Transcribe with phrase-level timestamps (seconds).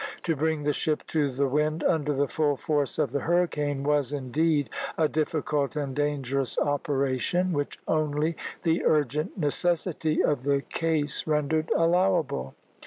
[0.23, 4.11] To bring the ship to the wind under the full force of the hurricane was,
[4.11, 11.69] indeed, a difficult and dangerous operation, which only the urgent necessity of the case rendered
[11.75, 12.55] allowable.